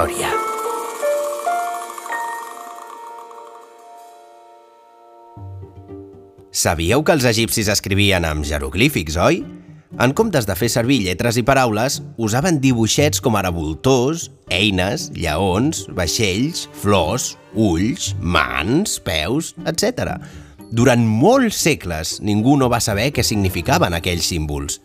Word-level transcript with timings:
història. 0.00 0.32
Sabíeu 6.50 7.02
que 7.04 7.14
els 7.14 7.24
egipcis 7.24 7.70
escrivien 7.72 8.24
amb 8.26 8.44
jeroglífics, 8.44 9.16
oi? 9.20 9.42
En 10.00 10.12
comptes 10.14 10.46
de 10.46 10.54
fer 10.54 10.68
servir 10.70 11.00
lletres 11.04 11.36
i 11.40 11.44
paraules, 11.46 12.00
usaven 12.16 12.60
dibuixets 12.62 13.20
com 13.20 13.36
ara 13.36 13.50
voltors, 13.50 14.28
eines, 14.50 15.10
lleons, 15.14 15.86
vaixells, 15.96 16.68
flors, 16.82 17.34
ulls, 17.54 18.14
mans, 18.20 18.98
peus, 19.02 19.54
etc. 19.66 20.16
Durant 20.70 21.02
molts 21.02 21.58
segles 21.58 22.18
ningú 22.22 22.56
no 22.58 22.70
va 22.70 22.80
saber 22.80 23.10
què 23.14 23.24
significaven 23.26 23.96
aquells 23.96 24.30
símbols, 24.30 24.78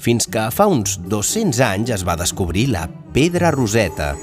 fins 0.00 0.26
que 0.26 0.48
fa 0.52 0.66
uns 0.66 0.98
200 1.06 1.62
anys 1.70 1.94
es 2.00 2.04
va 2.06 2.18
descobrir 2.18 2.68
la 2.74 2.88
pedra 3.14 3.52
roseta. 3.54 4.14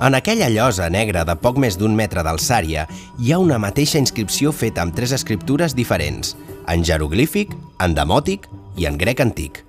En 0.00 0.14
aquella 0.14 0.48
llosa 0.50 0.88
negra 0.90 1.24
de 1.24 1.34
poc 1.38 1.58
més 1.62 1.76
d'un 1.78 1.94
metre 1.94 2.24
d'alçària 2.26 2.86
hi 3.18 3.32
ha 3.32 3.38
una 3.42 3.58
mateixa 3.62 4.00
inscripció 4.00 4.52
feta 4.52 4.82
amb 4.82 4.96
tres 4.96 5.12
escriptures 5.14 5.76
diferents, 5.78 6.36
en 6.68 6.82
jeroglífic, 6.84 7.52
en 7.82 7.94
demòtic 7.94 8.48
i 8.78 8.88
en 8.88 8.98
grec 8.98 9.20
antic. 9.20 9.62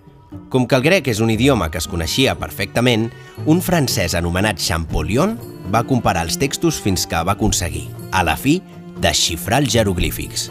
Com 0.50 0.66
que 0.70 0.78
el 0.78 0.86
grec 0.86 1.08
és 1.10 1.20
un 1.22 1.32
idioma 1.34 1.70
que 1.70 1.80
es 1.82 1.90
coneixia 1.90 2.36
perfectament, 2.38 3.10
un 3.46 3.62
francès 3.62 4.14
anomenat 4.18 4.62
Champollion 4.62 5.38
va 5.74 5.84
comparar 5.86 6.26
els 6.28 6.38
textos 6.42 6.80
fins 6.82 7.06
que 7.10 7.22
va 7.26 7.34
aconseguir, 7.38 7.88
a 8.12 8.24
la 8.26 8.38
fi, 8.38 8.60
desxifrar 9.02 9.62
els 9.64 9.74
jeroglífics. 9.74 10.50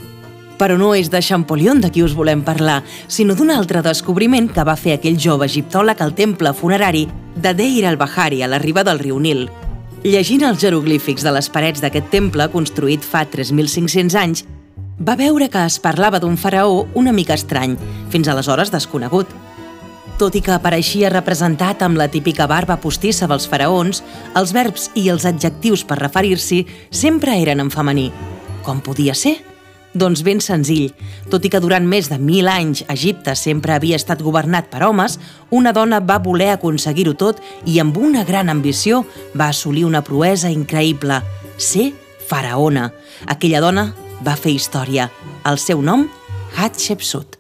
Però 0.59 0.77
no 0.79 0.93
és 0.95 1.09
de 1.11 1.23
Champollion 1.23 1.81
de 1.83 1.91
qui 1.91 2.05
us 2.05 2.15
volem 2.15 2.43
parlar, 2.47 2.83
sinó 3.11 3.35
d'un 3.35 3.51
altre 3.51 3.83
descobriment 3.83 4.51
que 4.53 4.67
va 4.67 4.79
fer 4.79 4.99
aquell 4.99 5.19
jove 5.19 5.49
egiptòleg 5.49 6.03
al 6.03 6.15
temple 6.15 6.55
funerari 6.55 7.09
de 7.35 7.55
Deir 7.55 7.87
al-Bahari 7.89 8.43
a 8.43 8.51
la 8.51 8.63
riba 8.63 8.85
del 8.87 9.03
riu 9.03 9.19
Nil. 9.19 9.49
Llegint 10.03 10.43
els 10.43 10.59
jeroglífics 10.59 11.23
de 11.23 11.31
les 11.31 11.47
parets 11.55 11.79
d'aquest 11.79 12.09
temple, 12.11 12.49
construït 12.51 13.05
fa 13.07 13.21
3.500 13.31 14.17
anys, 14.19 14.41
va 14.99 15.15
veure 15.15 15.47
que 15.47 15.63
es 15.63 15.77
parlava 15.79 16.19
d'un 16.19 16.35
faraó 16.35 16.89
una 16.99 17.13
mica 17.15 17.37
estrany, 17.39 17.77
fins 18.11 18.27
aleshores 18.27 18.75
desconegut. 18.75 19.31
Tot 20.19 20.35
i 20.35 20.43
que 20.43 20.57
apareixia 20.57 21.13
representat 21.15 21.87
amb 21.87 22.03
la 22.03 22.09
típica 22.11 22.49
barba 22.51 22.81
postissa 22.83 23.31
dels 23.31 23.47
faraons, 23.47 24.03
els 24.35 24.51
verbs 24.51 24.91
i 24.99 25.07
els 25.15 25.23
adjectius 25.31 25.87
per 25.87 26.01
referir-s'hi 26.03 26.65
sempre 26.91 27.39
eren 27.39 27.63
en 27.63 27.71
femení. 27.71 28.11
Com 28.67 28.83
podia 28.83 29.15
ser? 29.15 29.39
Doncs 29.95 30.23
ben 30.25 30.41
senzill. 30.41 30.93
Tot 31.31 31.45
i 31.45 31.51
que 31.53 31.61
durant 31.61 31.85
més 31.89 32.09
de 32.09 32.17
mil 32.19 32.49
anys 32.49 32.85
Egipte 32.93 33.35
sempre 33.37 33.75
havia 33.75 33.99
estat 34.01 34.23
governat 34.25 34.71
per 34.73 34.83
homes, 34.87 35.19
una 35.51 35.75
dona 35.77 36.01
va 36.01 36.21
voler 36.23 36.53
aconseguir-ho 36.55 37.13
tot 37.21 37.43
i 37.69 37.79
amb 37.83 37.99
una 38.01 38.25
gran 38.25 38.49
ambició 38.49 39.03
va 39.37 39.51
assolir 39.53 39.85
una 39.85 40.03
proesa 40.03 40.51
increïble, 40.53 41.21
ser 41.59 41.93
faraona. 42.29 42.89
Aquella 43.29 43.61
dona 43.61 43.91
va 44.25 44.37
fer 44.37 44.57
història. 44.57 45.11
El 45.45 45.61
seu 45.61 45.83
nom, 45.85 46.09
Hatshepsut. 46.57 47.39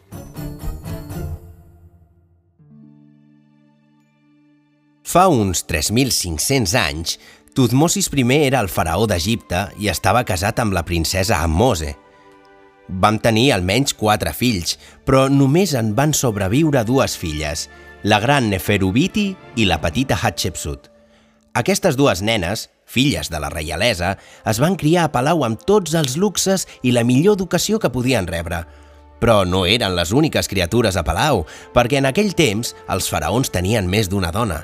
Fa 5.12 5.26
uns 5.28 5.66
3.500 5.68 6.72
anys, 6.78 7.18
Tutmosis 7.52 8.08
I 8.08 8.24
era 8.46 8.60
el 8.60 8.68
faraó 8.72 9.04
d'Egipte 9.06 9.66
i 9.76 9.88
estava 9.92 10.24
casat 10.24 10.58
amb 10.58 10.72
la 10.72 10.84
princesa 10.88 11.42
Amose. 11.44 11.92
Vam 13.00 13.16
tenir 13.22 13.52
almenys 13.54 13.94
quatre 13.96 14.34
fills, 14.36 14.76
però 15.06 15.24
només 15.32 15.72
en 15.78 15.94
van 15.96 16.12
sobreviure 16.12 16.82
dues 16.84 17.16
filles, 17.16 17.68
la 18.04 18.18
gran 18.20 18.50
Neferubiti 18.50 19.30
i 19.56 19.64
la 19.64 19.78
petita 19.80 20.18
Hatshepsut. 20.18 20.90
Aquestes 21.56 21.96
dues 21.96 22.22
nenes, 22.24 22.68
filles 22.84 23.30
de 23.32 23.40
la 23.40 23.48
reialesa, 23.52 24.16
es 24.48 24.60
van 24.60 24.76
criar 24.76 25.06
a 25.06 25.12
Palau 25.12 25.44
amb 25.46 25.60
tots 25.68 25.94
els 25.96 26.18
luxes 26.20 26.66
i 26.82 26.92
la 26.92 27.04
millor 27.04 27.38
educació 27.38 27.80
que 27.80 27.92
podien 27.92 28.28
rebre. 28.28 28.62
Però 29.22 29.42
no 29.46 29.64
eren 29.68 29.96
les 29.96 30.12
úniques 30.12 30.48
criatures 30.50 30.96
a 30.98 31.04
Palau, 31.06 31.46
perquè 31.72 32.00
en 32.02 32.10
aquell 32.10 32.34
temps 32.36 32.74
els 32.90 33.08
faraons 33.08 33.52
tenien 33.54 33.88
més 33.88 34.10
d'una 34.10 34.32
dona. 34.34 34.62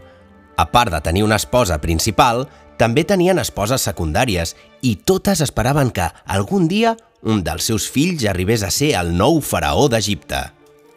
A 0.58 0.72
part 0.72 0.91
de 0.91 0.98
tenir 1.00 1.22
una 1.22 1.36
esposa 1.38 1.76
principal, 1.78 2.48
també 2.78 3.04
tenien 3.06 3.38
esposes 3.38 3.84
secundàries 3.86 4.56
i 4.82 4.96
totes 5.06 5.38
esperaven 5.44 5.92
que, 5.94 6.08
algun 6.26 6.66
dia, 6.66 6.96
un 7.22 7.44
dels 7.46 7.69
seus 7.70 7.86
fills 7.86 8.24
arribés 8.26 8.64
a 8.66 8.70
ser 8.74 8.97
el 8.98 9.12
nou 9.14 9.38
faraó 9.38 9.86
d'Egipte. 9.91 10.41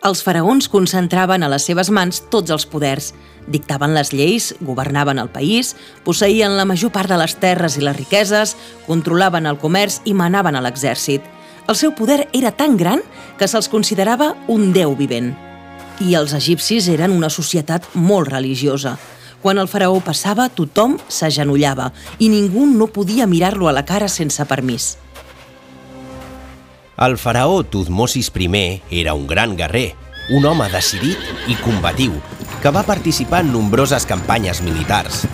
Els 0.01 0.23
faraons 0.25 0.66
concentraven 0.66 1.45
a 1.45 1.50
les 1.53 1.67
seves 1.69 1.91
mans 1.94 2.23
tots 2.33 2.50
els 2.50 2.66
poders. 2.66 3.11
Dictaven 3.53 3.94
les 3.94 4.09
lleis, 4.17 4.50
governaven 4.66 5.21
el 5.21 5.29
país, 5.29 5.75
posseïen 6.05 6.57
la 6.57 6.66
major 6.66 6.89
part 6.89 7.13
de 7.13 7.21
les 7.21 7.38
terres 7.38 7.77
i 7.77 7.85
les 7.85 7.97
riqueses, 7.97 8.55
controlaven 8.89 9.45
el 9.45 9.61
comerç 9.61 10.01
i 10.09 10.17
manaven 10.17 10.57
a 10.57 10.66
l'exèrcit. 10.66 11.21
El 11.69 11.77
seu 11.77 11.94
poder 11.94 12.25
era 12.33 12.50
tan 12.50 12.81
gran 12.81 13.05
que 13.38 13.45
se'ls 13.45 13.69
considerava 13.69 14.33
un 14.50 14.71
déu 14.73 14.97
vivent. 14.97 15.35
I 16.01 16.17
els 16.17 16.33
egipcis 16.33 16.89
eren 16.89 17.13
una 17.13 17.29
societat 17.29 17.85
molt 17.94 18.33
religiosa. 18.33 18.97
Quan 19.41 19.57
el 19.57 19.68
faraó 19.68 19.97
passava, 20.06 20.50
tothom 20.53 21.00
s'agenollava 21.09 21.90
i 22.19 22.29
ningú 22.29 22.68
no 22.69 22.88
podia 22.94 23.25
mirar-lo 23.25 23.68
a 23.68 23.74
la 23.74 23.85
cara 23.85 24.07
sense 24.07 24.46
permís. 24.46 24.97
El 27.02 27.18
faraó 27.18 27.63
Tutmosis 27.63 28.31
I 28.35 28.81
era 28.91 29.16
un 29.16 29.25
gran 29.25 29.57
guerrer, 29.57 29.96
un 30.30 30.46
home 30.46 30.69
decidit 30.69 31.18
i 31.47 31.56
combatiu, 31.56 32.13
que 32.62 32.69
va 32.69 32.84
participar 32.84 33.41
en 33.41 33.51
nombroses 33.51 34.06
campanyes 34.06 34.62
militars. 34.62 35.25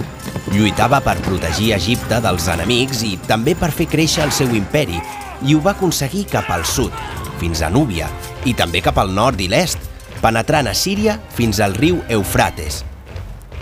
Lluitava 0.53 1.01
per 1.03 1.17
protegir 1.17 1.73
Egipte 1.75 2.21
dels 2.23 2.47
enemics 2.47 3.03
i 3.03 3.17
també 3.27 3.53
per 3.55 3.71
fer 3.71 3.87
créixer 3.91 4.23
el 4.23 4.31
seu 4.31 4.55
imperi, 4.55 5.01
i 5.43 5.53
ho 5.53 5.59
va 5.59 5.75
aconseguir 5.75 6.25
cap 6.31 6.49
al 6.49 6.63
sud, 6.65 6.93
fins 7.37 7.61
a 7.61 7.69
Núbia, 7.69 8.07
i 8.45 8.53
també 8.53 8.81
cap 8.81 8.97
al 8.97 9.11
nord 9.13 9.41
i 9.41 9.49
l'est, 9.51 9.77
penetrant 10.21 10.71
a 10.71 10.73
Síria 10.73 11.19
fins 11.35 11.59
al 11.59 11.75
riu 11.75 11.99
Eufrates. 12.07 12.85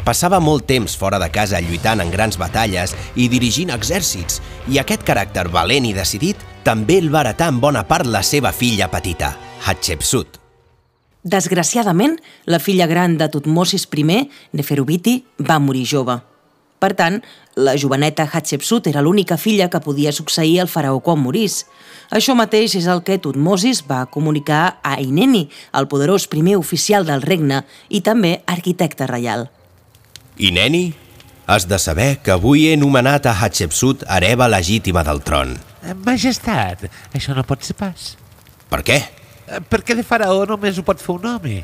Passava 0.06 0.38
molt 0.38 0.68
temps 0.70 0.94
fora 1.02 1.18
de 1.18 1.32
casa 1.34 1.58
lluitant 1.66 2.04
en 2.04 2.12
grans 2.14 2.36
batalles 2.38 2.92
i 3.18 3.26
dirigint 3.26 3.72
exèrcits, 3.74 4.38
i 4.70 4.78
aquest 4.78 5.02
caràcter 5.08 5.48
valent 5.50 5.88
i 5.90 5.96
decidit 5.98 6.44
també 6.66 7.00
el 7.02 7.10
va 7.10 7.24
heretar 7.24 7.48
en 7.50 7.58
bona 7.64 7.82
part 7.90 8.06
la 8.06 8.22
seva 8.22 8.52
filla 8.54 8.86
petita, 8.92 9.32
Hatshepsut. 9.66 10.38
Desgraciadament, 11.26 12.20
la 12.46 12.62
filla 12.62 12.86
gran 12.86 13.18
de 13.18 13.32
Tutmosis 13.34 13.88
I, 13.90 14.30
Neferubiti, 14.54 15.26
va 15.42 15.58
morir 15.58 15.88
jove. 15.90 16.20
Per 16.78 16.94
tant, 16.94 17.18
la 17.56 17.74
joveneta 17.76 18.30
Hatshepsut 18.32 18.86
era 18.86 19.02
l'única 19.02 19.38
filla 19.38 19.72
que 19.72 19.82
podia 19.82 20.12
succeir 20.12 20.60
el 20.60 20.70
faraó 20.70 21.00
quan 21.02 21.18
morís. 21.18 21.66
Això 22.12 22.36
mateix 22.38 22.76
és 22.78 22.86
el 22.86 23.02
que 23.02 23.18
Tutmosis 23.18 23.82
va 23.90 24.06
comunicar 24.06 24.78
a 24.84 25.00
Ineni, 25.02 25.48
el 25.74 25.88
poderós 25.90 26.28
primer 26.28 26.58
oficial 26.62 27.10
del 27.10 27.26
regne 27.26 27.64
i 27.90 28.06
també 28.06 28.44
arquitecte 28.46 29.10
reial. 29.10 29.50
Ineni, 30.38 30.94
has 31.48 31.68
de 31.68 31.78
saber 31.80 32.18
que 32.24 32.34
avui 32.34 32.68
he 32.68 32.78
nomenat 32.78 33.28
a 33.30 33.36
Hatshepsut 33.38 34.04
hereva 34.10 34.48
legítima 34.50 35.04
del 35.06 35.22
tron. 35.24 35.54
Majestat, 36.06 36.88
això 37.14 37.36
no 37.38 37.46
pot 37.46 37.64
ser 37.64 37.76
pas. 37.78 38.16
Per 38.72 38.82
què? 38.84 38.98
Eh, 39.46 39.62
Perquè 39.70 39.96
de 39.96 40.04
faraó 40.04 40.42
només 40.50 40.80
ho 40.80 40.84
pot 40.84 41.00
fer 41.02 41.14
un 41.16 41.28
home. 41.30 41.60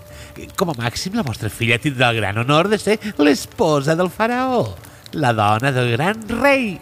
Com 0.55 0.69
a 0.71 0.77
màxim, 0.77 1.17
la 1.17 1.25
vostra 1.25 1.49
filla 1.49 1.79
tindrà 1.81 2.11
el 2.13 2.21
gran 2.21 2.37
honor 2.37 2.69
de 2.69 2.77
ser 2.79 2.99
l'esposa 3.17 3.97
del 3.97 4.11
faraó, 4.13 4.75
la 5.13 5.33
dona 5.33 5.73
del 5.73 5.91
gran 5.97 6.21
rei. 6.29 6.77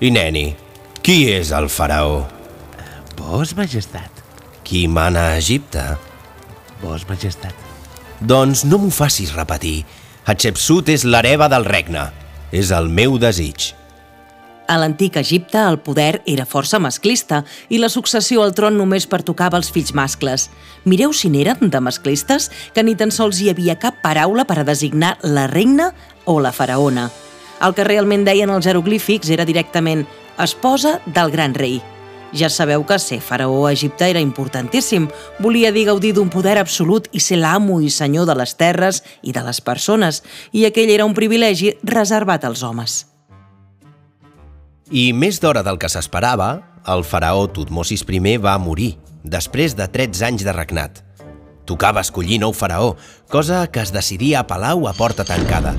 Ineni, 0.00 0.50
qui 1.00 1.30
és 1.30 1.54
el 1.54 1.70
faraó? 1.70 2.26
Vos, 3.16 3.54
majestat. 3.56 4.10
Qui 4.66 4.86
mana 4.88 5.30
a 5.30 5.38
Egipte? 5.38 5.82
Vos, 6.82 7.06
majestat. 7.08 7.54
Doncs 8.20 8.64
no 8.66 8.78
m'ho 8.80 8.90
facis 8.92 9.32
repetir. 9.36 9.84
Hatshepsut 10.26 10.90
és 10.92 11.04
l'hereva 11.04 11.48
del 11.48 11.64
regne. 11.64 12.10
És 12.52 12.72
el 12.74 12.88
meu 12.90 13.16
desig. 13.18 13.72
A 14.70 14.76
l'antic 14.78 15.16
Egipte 15.18 15.58
el 15.58 15.80
poder 15.82 16.20
era 16.30 16.46
força 16.46 16.78
masclista 16.78 17.40
i 17.74 17.80
la 17.82 17.88
successió 17.90 18.44
al 18.44 18.52
tron 18.54 18.76
només 18.78 19.08
pertocava 19.10 19.58
als 19.58 19.70
fills 19.74 19.90
mascles. 19.98 20.46
Mireu 20.84 21.10
si 21.10 21.30
n'eren 21.30 21.72
de 21.74 21.80
masclistes 21.82 22.50
que 22.74 22.84
ni 22.86 22.94
tan 22.94 23.10
sols 23.10 23.40
hi 23.40 23.50
havia 23.50 23.78
cap 23.82 23.98
paraula 24.04 24.46
per 24.46 24.60
a 24.60 24.66
designar 24.68 25.16
la 25.22 25.48
regna 25.50 25.90
o 26.24 26.38
la 26.38 26.54
faraona. 26.54 27.08
El 27.60 27.74
que 27.74 27.84
realment 27.84 28.22
deien 28.24 28.50
els 28.54 28.64
jeroglífics 28.64 29.34
era 29.34 29.44
directament 29.48 30.06
esposa 30.38 31.00
del 31.06 31.34
gran 31.34 31.58
rei. 31.58 31.80
Ja 32.32 32.48
sabeu 32.48 32.84
que 32.86 32.98
ser 32.98 33.20
faraó 33.20 33.66
a 33.66 33.72
Egipte 33.72 34.06
era 34.10 34.20
importantíssim. 34.20 35.08
Volia 35.38 35.72
dir 35.72 35.86
gaudir 35.88 36.12
d'un 36.14 36.30
poder 36.30 36.58
absolut 36.58 37.08
i 37.12 37.20
ser 37.20 37.40
l'amo 37.42 37.80
i 37.80 37.90
senyor 37.90 38.26
de 38.26 38.36
les 38.38 38.54
terres 38.56 39.02
i 39.22 39.32
de 39.32 39.42
les 39.42 39.60
persones, 39.60 40.22
i 40.52 40.64
aquell 40.64 40.90
era 40.90 41.04
un 41.04 41.14
privilegi 41.14 41.74
reservat 41.82 42.44
als 42.44 42.62
homes. 42.62 43.06
I 44.90 45.12
més 45.14 45.38
d'hora 45.42 45.62
del 45.62 45.78
que 45.78 45.90
s'esperava, 45.90 46.62
el 46.86 47.04
faraó 47.04 47.46
Tutmosis 47.46 48.02
I 48.08 48.36
va 48.38 48.58
morir, 48.58 48.96
després 49.22 49.76
de 49.76 49.86
13 49.86 50.24
anys 50.26 50.44
de 50.44 50.52
regnat. 50.52 51.02
Tocava 51.66 52.00
escollir 52.00 52.40
nou 52.40 52.52
faraó, 52.52 52.96
cosa 53.28 53.66
que 53.70 53.80
es 53.80 53.92
decidia 53.92 54.40
a 54.40 54.46
Palau 54.46 54.88
a 54.88 54.92
porta 54.92 55.24
tancada. 55.24 55.76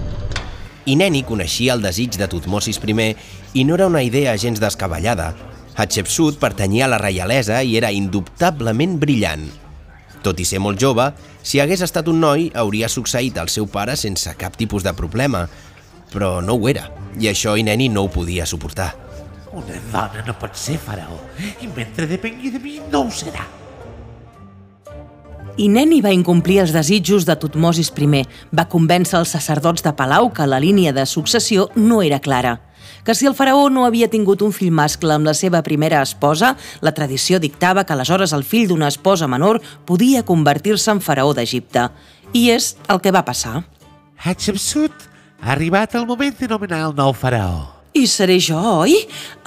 Ineni 0.86 1.24
coneixia 1.24 1.74
el 1.74 1.82
desig 1.82 2.16
de 2.18 2.28
Tutmosis 2.28 2.80
I 2.80 3.16
i 3.54 3.64
no 3.66 3.76
era 3.76 3.88
una 3.88 4.02
idea 4.02 4.38
gens 4.38 4.60
descabellada. 4.60 5.36
Hatshepsut 5.76 6.40
pertanyia 6.40 6.86
a 6.86 6.92
la 6.92 7.00
reialesa 7.00 7.62
i 7.64 7.78
era 7.80 7.92
indubtablement 7.96 8.98
brillant. 9.00 9.48
Tot 10.22 10.40
i 10.40 10.46
ser 10.46 10.60
molt 10.62 10.80
jove, 10.82 11.08
si 11.42 11.62
hagués 11.62 11.82
estat 11.82 12.10
un 12.12 12.20
noi, 12.22 12.50
hauria 12.54 12.90
succeït 12.92 13.40
al 13.42 13.50
seu 13.50 13.66
pare 13.72 13.96
sense 13.98 14.34
cap 14.38 14.58
tipus 14.60 14.84
de 14.86 14.94
problema. 14.94 15.48
Però 16.12 16.42
no 16.44 16.58
ho 16.60 16.68
era, 16.70 16.90
i 17.18 17.32
això 17.32 17.56
Ineni 17.58 17.88
no 17.90 18.06
ho 18.06 18.12
podia 18.12 18.46
suportar. 18.46 18.92
Una 19.52 19.80
dona 19.92 20.26
no 20.28 20.36
pot 20.40 20.56
ser 20.56 20.78
faraó, 20.80 21.18
i 21.60 21.68
mentre 21.72 22.08
depengui 22.08 22.52
de 22.52 22.60
mi 22.60 22.78
no 22.92 23.08
ho 23.08 23.12
serà. 23.12 23.48
I 25.60 25.68
Neni 25.68 26.00
va 26.02 26.14
incomplir 26.16 26.62
els 26.62 26.72
desitjos 26.72 27.26
de 27.28 27.36
Tutmosis 27.36 27.92
I. 27.92 28.24
Va 28.56 28.70
convèncer 28.72 29.20
els 29.20 29.34
sacerdots 29.36 29.84
de 29.84 29.92
Palau 29.94 30.32
que 30.32 30.48
la 30.48 30.60
línia 30.60 30.94
de 30.94 31.06
successió 31.06 31.70
no 31.76 32.02
era 32.02 32.20
clara 32.20 32.60
que 33.04 33.16
si 33.16 33.28
el 33.30 33.36
faraó 33.36 33.70
no 33.70 33.86
havia 33.86 34.10
tingut 34.12 34.42
un 34.42 34.54
fill 34.56 34.72
mascle 34.72 35.14
amb 35.16 35.28
la 35.28 35.34
seva 35.38 35.62
primera 35.66 36.02
esposa, 36.02 36.56
la 36.82 36.94
tradició 36.98 37.40
dictava 37.40 37.84
que 37.86 37.94
aleshores 37.94 38.34
el 38.34 38.44
fill 38.44 38.68
d'una 38.70 38.90
esposa 38.92 39.28
menor 39.28 39.62
podia 39.86 40.26
convertir-se 40.26 40.92
en 40.92 41.02
faraó 41.02 41.34
d'Egipte. 41.34 41.90
I 42.34 42.50
és 42.56 42.76
el 42.88 43.02
que 43.04 43.12
va 43.12 43.26
passar. 43.28 43.64
Hatshepsut, 44.22 45.08
ha 45.42 45.54
arribat 45.56 45.96
el 45.98 46.06
moment 46.06 46.36
de 46.38 46.48
nomenar 46.48 46.86
el 46.88 46.98
nou 46.98 47.14
faraó. 47.18 47.82
I 47.94 48.06
seré 48.08 48.38
jo, 48.40 48.60
oi? 48.86 48.96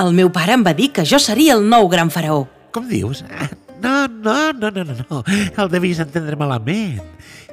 El 0.02 0.12
meu 0.12 0.28
pare 0.32 0.58
em 0.58 0.64
va 0.66 0.74
dir 0.76 0.90
que 0.92 1.06
jo 1.08 1.22
seria 1.22 1.56
el 1.56 1.64
nou 1.64 1.88
gran 1.88 2.12
faraó. 2.12 2.44
Com 2.74 2.90
dius? 2.90 3.24
No, 3.84 4.08
no, 4.08 4.52
no, 4.56 4.70
no, 4.70 4.84
no, 4.84 4.94
no. 5.10 5.22
El 5.60 5.68
devies 5.72 6.00
entendre 6.00 6.38
malament. 6.40 7.02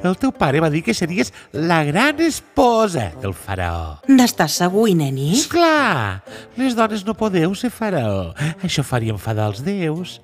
El 0.01 0.15
teu 0.17 0.31
pare 0.33 0.61
va 0.63 0.69
dir 0.73 0.81
que 0.81 0.95
series 0.97 1.29
la 1.53 1.83
gran 1.85 2.21
esposa 2.25 3.11
del 3.21 3.35
faraó. 3.37 3.99
N'estàs 4.09 4.55
segur, 4.63 4.87
neni? 4.97 5.29
Esclar, 5.35 6.23
les 6.57 6.73
dones 6.77 7.03
no 7.05 7.13
podeu 7.17 7.53
ser 7.59 7.69
faraó. 7.73 8.31
Això 8.65 8.85
faria 8.87 9.13
enfadar 9.13 9.51
els 9.51 9.61
déus. 9.65 10.17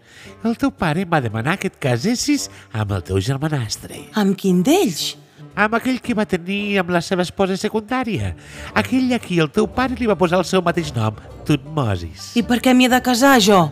El 0.48 0.58
teu 0.58 0.72
pare 0.74 1.06
em 1.06 1.12
va 1.12 1.22
demanar 1.22 1.60
que 1.62 1.70
et 1.70 1.78
casessis 1.78 2.48
amb 2.74 2.96
el 2.98 3.06
teu 3.06 3.22
germanastre. 3.22 4.08
Amb 4.18 4.38
quin 4.40 4.64
d'ells? 4.66 5.16
Amb 5.58 5.74
aquell 5.78 5.98
que 6.02 6.14
va 6.18 6.26
tenir 6.30 6.78
amb 6.82 6.92
la 6.94 7.02
seva 7.02 7.26
esposa 7.26 7.58
secundària. 7.58 8.36
Aquell 8.78 9.14
a 9.14 9.22
qui 9.22 9.40
el 9.42 9.50
teu 9.54 9.68
pare 9.70 9.98
li 9.98 10.10
va 10.10 10.18
posar 10.18 10.42
el 10.42 10.46
seu 10.46 10.62
mateix 10.66 10.94
nom, 10.96 11.18
Tutmosis. 11.46 12.32
I 12.38 12.46
per 12.46 12.62
què 12.62 12.74
m'hi 12.78 12.90
he 12.90 12.94
de 12.94 13.02
casar, 13.06 13.38
jo? 13.42 13.66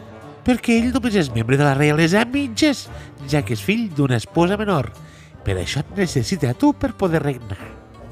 Perquè 0.46 0.78
ell 0.80 0.94
només 0.94 1.18
és 1.18 1.32
membre 1.34 1.58
de 1.58 1.66
la 1.66 1.74
realesa 1.78 2.22
a 2.22 2.30
mitges, 2.30 2.86
ja 3.32 3.42
que 3.42 3.56
és 3.58 3.64
fill 3.66 3.90
d'una 3.96 4.20
esposa 4.22 4.58
menor. 4.62 4.92
Per 5.46 5.58
això 5.60 5.82
et 5.82 5.98
necessita 5.98 6.54
a 6.54 6.58
tu 6.58 6.72
per 6.74 6.94
poder 6.98 7.24
regnar. 7.24 7.60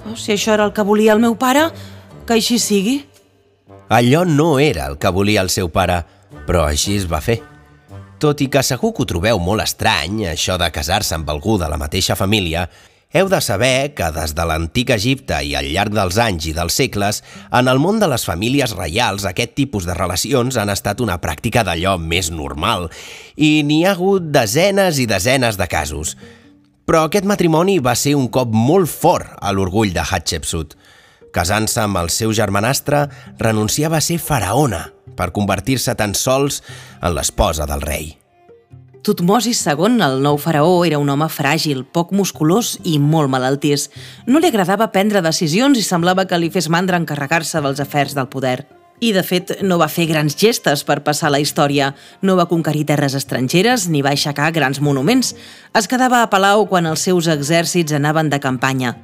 Oh, 0.10 0.18
si 0.18 0.34
això 0.34 0.54
era 0.54 0.66
el 0.68 0.74
que 0.74 0.86
volia 0.86 1.14
el 1.14 1.22
meu 1.24 1.38
pare, 1.40 1.70
que 2.28 2.38
així 2.38 2.60
sigui. 2.60 3.00
Allò 3.94 4.24
no 4.26 4.58
era 4.60 4.88
el 4.90 4.98
que 4.98 5.12
volia 5.14 5.42
el 5.46 5.52
seu 5.54 5.70
pare, 5.72 6.02
però 6.48 6.66
així 6.68 6.98
es 6.98 7.08
va 7.10 7.22
fer. 7.24 7.40
Tot 8.20 8.42
i 8.42 8.48
que 8.48 8.64
segur 8.64 8.94
que 8.96 9.04
ho 9.04 9.10
trobeu 9.10 9.40
molt 9.44 9.64
estrany, 9.64 10.26
això 10.32 10.58
de 10.60 10.70
casar-se 10.72 11.16
amb 11.16 11.30
algú 11.30 11.58
de 11.60 11.68
la 11.70 11.80
mateixa 11.80 12.16
família, 12.16 12.68
heu 13.14 13.30
de 13.30 13.40
saber 13.46 13.94
que 13.94 14.08
des 14.12 14.34
de 14.34 14.46
l'antic 14.50 14.90
Egipte 14.96 15.38
i 15.46 15.54
al 15.54 15.68
llarg 15.70 15.94
dels 15.94 16.18
anys 16.18 16.48
i 16.50 16.54
dels 16.58 16.74
segles, 16.74 17.22
en 17.54 17.70
el 17.70 17.78
món 17.78 18.00
de 18.02 18.10
les 18.10 18.26
famílies 18.26 18.74
reials 18.74 19.28
aquest 19.30 19.54
tipus 19.54 19.86
de 19.86 19.94
relacions 19.94 20.58
han 20.58 20.74
estat 20.74 21.04
una 21.06 21.20
pràctica 21.22 21.62
d'allò 21.62 22.00
més 22.02 22.32
normal 22.34 22.90
i 23.38 23.62
n'hi 23.62 23.84
ha 23.86 23.94
hagut 23.94 24.32
desenes 24.34 24.98
i 24.98 25.06
desenes 25.06 25.62
de 25.62 25.70
casos. 25.70 26.16
Però 26.90 27.06
aquest 27.06 27.30
matrimoni 27.30 27.78
va 27.78 27.94
ser 27.96 28.16
un 28.18 28.26
cop 28.34 28.50
molt 28.50 28.90
fort 28.90 29.38
a 29.40 29.54
l'orgull 29.54 29.94
de 29.94 30.02
Hatshepsut. 30.02 30.74
Casant-se 31.34 31.86
amb 31.86 32.02
el 32.02 32.10
seu 32.14 32.34
germanastre, 32.34 33.06
renunciava 33.38 34.02
a 34.02 34.06
ser 34.06 34.18
faraona 34.18 34.88
per 35.14 35.32
convertir-se 35.38 35.94
tan 35.96 36.18
sols 36.18 36.64
en 37.00 37.14
l'esposa 37.14 37.70
del 37.70 37.86
rei. 37.86 38.23
Tutmosis 39.04 39.60
II, 39.68 39.98
el 40.00 40.22
nou 40.24 40.38
faraó, 40.40 40.86
era 40.88 40.96
un 40.96 41.10
home 41.12 41.26
fràgil, 41.28 41.82
poc 41.84 42.14
musculós 42.16 42.78
i 42.88 42.96
molt 43.04 43.28
malaltís. 43.28 43.90
No 44.24 44.40
li 44.40 44.48
agradava 44.48 44.88
prendre 44.94 45.20
decisions 45.26 45.76
i 45.76 45.84
semblava 45.84 46.24
que 46.24 46.40
li 46.40 46.48
fes 46.54 46.70
mandra 46.72 47.02
encarregar-se 47.02 47.60
dels 47.66 47.84
afers 47.84 48.16
del 48.16 48.30
poder. 48.32 48.62
I, 49.04 49.12
de 49.12 49.26
fet, 49.28 49.52
no 49.68 49.76
va 49.82 49.90
fer 49.92 50.08
grans 50.08 50.38
gestes 50.40 50.86
per 50.88 51.02
passar 51.04 51.34
la 51.34 51.44
història. 51.44 51.92
No 52.24 52.38
va 52.40 52.48
conquerir 52.48 52.86
terres 52.88 53.20
estrangeres 53.20 53.90
ni 53.92 54.06
va 54.06 54.16
aixecar 54.16 54.54
grans 54.56 54.80
monuments. 54.80 55.36
Es 55.76 55.92
quedava 55.92 56.24
a 56.24 56.32
Palau 56.32 56.64
quan 56.72 56.88
els 56.88 57.04
seus 57.04 57.28
exèrcits 57.28 58.00
anaven 58.00 58.32
de 58.32 58.40
campanya. 58.40 58.96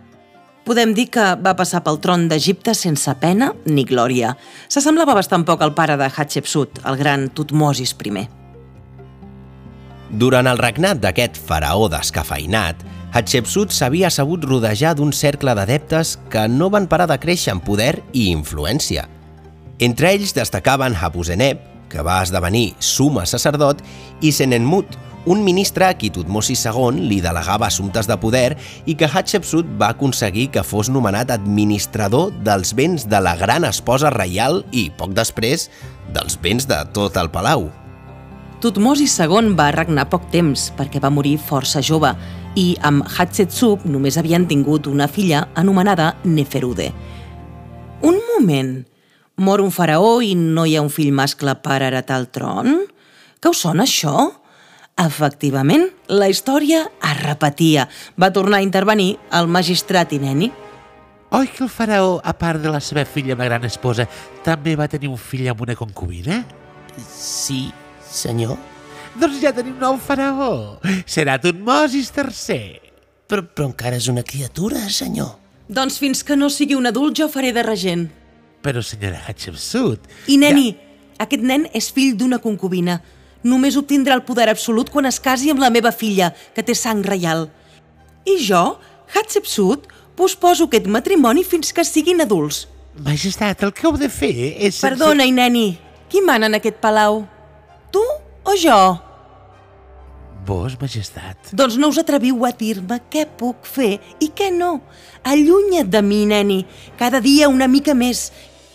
Podem 0.64 0.96
dir 0.96 1.10
que 1.12 1.34
va 1.44 1.58
passar 1.60 1.84
pel 1.84 2.00
tron 2.00 2.30
d'Egipte 2.32 2.72
sense 2.72 3.20
pena 3.20 3.52
ni 3.68 3.84
glòria. 3.84 4.38
S'assemblava 4.72 5.20
bastant 5.20 5.44
poc 5.44 5.60
al 5.60 5.76
pare 5.76 6.00
de 6.00 6.08
Hatshepsut, 6.08 6.86
el 6.88 6.96
gran 6.96 7.34
Tutmosis 7.36 7.98
I. 8.00 8.39
Durant 10.10 10.48
el 10.50 10.58
regnat 10.58 10.98
d'aquest 11.04 11.38
faraó 11.38 11.86
descafeinat, 11.92 12.82
Hatshepsut 13.14 13.74
s'havia 13.74 14.10
sabut 14.10 14.44
rodejar 14.46 14.96
d'un 14.98 15.12
cercle 15.14 15.54
d'adeptes 15.58 16.16
que 16.34 16.48
no 16.50 16.70
van 16.74 16.88
parar 16.90 17.06
de 17.10 17.18
créixer 17.22 17.54
en 17.54 17.62
poder 17.62 18.00
i 18.14 18.30
influència. 18.34 19.06
Entre 19.80 20.10
ells 20.14 20.34
destacaven 20.34 20.98
Habuzeneb, 20.98 21.62
que 21.90 22.02
va 22.06 22.22
esdevenir 22.24 22.74
suma 22.80 23.26
sacerdot, 23.30 23.82
i 24.22 24.32
Senenmut, 24.34 24.98
un 25.30 25.44
ministre 25.44 25.86
a 25.86 25.94
qui 25.98 26.10
Tutmosis 26.14 26.64
II 26.66 27.04
li 27.10 27.20
delegava 27.22 27.68
assumptes 27.68 28.08
de 28.10 28.18
poder 28.18 28.56
i 28.90 28.96
que 28.98 29.10
Hatshepsut 29.10 29.68
va 29.78 29.92
aconseguir 29.94 30.48
que 30.54 30.64
fos 30.66 30.90
nomenat 30.90 31.34
administrador 31.36 32.32
dels 32.46 32.74
béns 32.74 33.06
de 33.10 33.20
la 33.22 33.36
gran 33.38 33.68
esposa 33.68 34.10
reial 34.16 34.64
i, 34.72 34.88
poc 34.90 35.14
després, 35.14 35.68
dels 36.16 36.40
béns 36.42 36.66
de 36.70 36.82
tot 36.98 37.20
el 37.22 37.30
palau. 37.30 37.70
Tutmosis 38.60 39.14
II 39.24 39.54
va 39.56 39.70
regnar 39.72 40.10
poc 40.12 40.26
temps 40.34 40.66
perquè 40.76 41.00
va 41.00 41.12
morir 41.16 41.38
força 41.40 41.80
jove 41.80 42.10
i 42.60 42.74
amb 42.84 43.06
Hatshepsut 43.08 43.86
només 43.88 44.18
havien 44.20 44.50
tingut 44.50 44.90
una 44.92 45.08
filla 45.08 45.46
anomenada 45.56 46.10
Neferude. 46.26 46.90
Un 48.04 48.20
moment, 48.34 48.74
mor 49.40 49.64
un 49.64 49.72
faraó 49.72 50.20
i 50.20 50.34
no 50.36 50.68
hi 50.68 50.76
ha 50.76 50.84
un 50.84 50.92
fill 50.92 51.16
mascle 51.16 51.56
per 51.64 51.80
heretar 51.88 52.20
el 52.20 52.28
tron? 52.36 52.84
Que 53.40 53.56
us 53.56 53.64
sona 53.64 53.88
això? 53.88 54.28
Efectivament, 55.00 55.88
la 56.12 56.28
història 56.28 56.84
es 56.84 57.18
repetia. 57.24 57.88
Va 58.20 58.34
tornar 58.36 58.60
a 58.60 58.68
intervenir 58.68 59.14
el 59.40 59.48
magistrat 59.48 60.12
Ineni. 60.12 60.52
Oi 61.32 61.48
que 61.48 61.64
el 61.64 61.72
faraó, 61.72 62.18
a 62.20 62.36
part 62.36 62.60
de 62.60 62.74
la 62.74 62.84
seva 62.84 63.08
filla 63.08 63.38
amb 63.38 63.46
la 63.46 63.54
gran 63.54 63.64
esposa, 63.64 64.10
també 64.44 64.76
va 64.76 64.92
tenir 64.92 65.08
un 65.08 65.16
fill 65.16 65.48
amb 65.48 65.62
una 65.64 65.80
concubina? 65.80 66.42
Sí, 67.08 67.70
senyor. 68.12 68.58
Doncs 69.20 69.40
ja 69.42 69.52
tenim 69.56 69.78
nou 69.82 69.98
faraó. 70.02 70.78
Serà 71.10 71.38
Tutmosis 71.42 72.12
III. 72.16 72.80
Però, 73.30 73.44
però 73.46 73.68
encara 73.70 73.98
és 74.00 74.08
una 74.10 74.24
criatura, 74.26 74.82
senyor. 74.90 75.36
Doncs 75.70 76.00
fins 76.02 76.24
que 76.26 76.36
no 76.38 76.50
sigui 76.50 76.74
un 76.78 76.88
adult 76.90 77.18
jo 77.20 77.28
faré 77.30 77.52
de 77.54 77.62
regent. 77.66 78.08
Però, 78.66 78.82
senyora 78.84 79.20
Hatshepsut... 79.28 80.08
I, 80.28 80.38
neni, 80.42 80.72
ja... 80.74 81.24
aquest 81.26 81.44
nen 81.46 81.68
és 81.78 81.92
fill 81.94 82.16
d'una 82.18 82.40
concubina. 82.42 83.00
Només 83.46 83.78
obtindrà 83.80 84.18
el 84.18 84.24
poder 84.28 84.50
absolut 84.52 84.90
quan 84.92 85.06
es 85.08 85.20
casi 85.24 85.52
amb 85.54 85.62
la 85.64 85.70
meva 85.72 85.92
filla, 85.96 86.32
que 86.56 86.64
té 86.66 86.74
sang 86.76 87.04
reial. 87.06 87.46
I 88.28 88.36
jo, 88.44 88.64
Hatshepsut, 89.14 89.86
posposo 90.20 90.66
aquest 90.68 90.90
matrimoni 90.92 91.46
fins 91.48 91.72
que 91.74 91.86
siguin 91.88 92.20
adults. 92.26 92.66
Majestat, 93.06 93.62
el 93.64 93.72
que 93.72 93.86
heu 93.88 93.96
de 94.02 94.10
fer 94.12 94.34
és... 94.58 94.74
sense- 94.76 94.84
Perdona, 94.90 95.24
i 95.30 95.32
neni, 95.32 95.68
qui 96.12 96.20
mana 96.26 96.50
en 96.50 96.58
aquest 96.60 96.82
palau? 96.84 97.22
Tu 97.92 98.04
o 98.44 98.56
jo? 98.58 98.80
Vos, 100.50 100.76
majestat. 100.82 101.52
Doncs 101.54 101.78
no 101.78 101.92
us 101.92 102.00
atreviu 102.02 102.42
a 102.48 102.52
dir-me 102.56 102.98
què 103.12 103.26
puc 103.38 103.68
fer 103.70 103.98
i 104.24 104.32
què 104.34 104.50
no. 104.56 104.80
Allunya't 105.28 105.92
de 105.94 106.02
mi, 106.02 106.24
neni, 106.30 106.64
cada 106.98 107.22
dia 107.22 107.50
una 107.52 107.68
mica 107.68 107.94
més, 107.94 108.30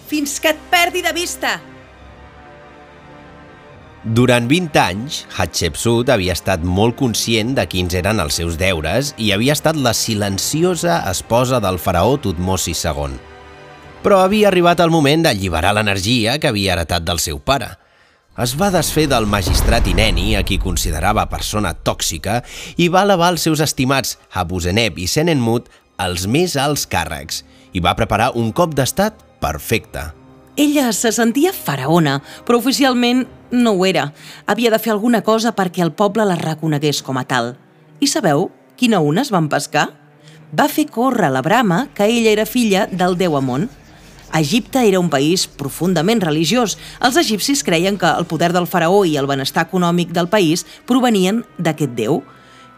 fins 0.06 0.38
que 0.38 0.52
et 0.54 0.66
perdi 0.70 1.02
de 1.02 1.14
vista. 1.16 1.56
Durant 4.04 4.44
20 4.44 4.76
anys, 4.76 5.22
Hatshepsut 5.32 6.10
havia 6.12 6.34
estat 6.36 6.60
molt 6.60 6.98
conscient 6.98 7.54
de 7.56 7.64
quins 7.64 7.94
eren 7.96 8.18
els 8.20 8.36
seus 8.36 8.58
deures 8.60 9.14
i 9.16 9.30
havia 9.32 9.54
estat 9.56 9.78
la 9.80 9.94
silenciosa 9.96 10.98
esposa 11.08 11.56
del 11.64 11.80
faraó 11.80 12.18
Tutmosis 12.20 12.84
II. 12.84 13.16
Però 14.04 14.18
havia 14.20 14.50
arribat 14.50 14.82
el 14.84 14.92
moment 14.92 15.24
d'alliberar 15.24 15.72
l'energia 15.72 16.36
que 16.36 16.52
havia 16.52 16.74
heretat 16.74 17.08
del 17.08 17.22
seu 17.24 17.40
pare. 17.40 17.70
Es 18.34 18.56
va 18.58 18.66
desfer 18.74 19.04
del 19.06 19.28
magistrat 19.30 19.86
Ineni, 19.86 20.32
a 20.34 20.40
qui 20.42 20.56
considerava 20.58 21.22
persona 21.30 21.70
tòxica, 21.70 22.40
i 22.74 22.88
va 22.90 23.04
elevar 23.06 23.28
els 23.30 23.44
seus 23.46 23.60
estimats 23.62 24.16
Habuzeneb 24.34 24.98
i 24.98 25.06
Senenmut 25.06 25.68
als 26.02 26.24
més 26.26 26.56
alts 26.58 26.82
càrrecs 26.90 27.44
i 27.70 27.82
va 27.84 27.94
preparar 27.94 28.32
un 28.34 28.50
cop 28.50 28.74
d'estat 28.74 29.22
perfecte. 29.38 30.08
Ella 30.58 30.88
se 30.90 31.12
sentia 31.14 31.52
faraona, 31.54 32.16
però 32.42 32.58
oficialment 32.58 33.22
no 33.54 33.76
ho 33.78 33.86
era. 33.86 34.08
Havia 34.50 34.74
de 34.74 34.82
fer 34.82 34.90
alguna 34.96 35.22
cosa 35.22 35.54
perquè 35.54 35.86
el 35.86 35.94
poble 35.94 36.26
la 36.26 36.34
reconegués 36.40 37.04
com 37.06 37.22
a 37.22 37.24
tal. 37.30 37.54
I 38.02 38.10
sabeu 38.10 38.48
quina 38.74 38.98
una 38.98 39.22
es 39.22 39.30
van 39.30 39.46
pescar? 39.46 39.92
Va 40.50 40.66
fer 40.66 40.88
córrer 40.90 41.30
la 41.30 41.42
brama 41.42 41.84
que 41.94 42.10
ella 42.10 42.34
era 42.34 42.50
filla 42.50 42.88
del 42.90 43.14
déu 43.14 43.38
Amon. 43.38 43.70
Egipte 44.34 44.82
era 44.88 44.98
un 44.98 45.10
país 45.10 45.46
profundament 45.46 46.20
religiós. 46.20 46.74
Els 46.98 47.16
egipcis 47.20 47.62
creien 47.62 47.98
que 47.98 48.10
el 48.10 48.26
poder 48.26 48.50
del 48.52 48.66
faraó 48.66 49.04
i 49.06 49.16
el 49.16 49.30
benestar 49.30 49.68
econòmic 49.68 50.10
del 50.10 50.28
país 50.28 50.66
provenien 50.90 51.44
d'aquest 51.58 51.94
déu. 51.94 52.22